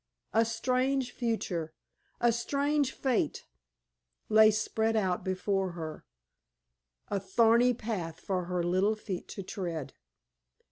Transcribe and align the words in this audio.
A 0.33 0.45
strange 0.45 1.11
future 1.11 1.75
a 2.19 2.31
strange 2.31 2.91
fate 2.91 3.45
lay 4.29 4.49
spread 4.49 4.95
out 4.95 5.23
before 5.23 5.73
her 5.73 6.07
a 7.09 7.19
thorny 7.19 7.75
path 7.75 8.19
for 8.19 8.45
her 8.45 8.63
little 8.63 8.95
feet 8.95 9.27
to 9.27 9.43
tread. 9.43 9.93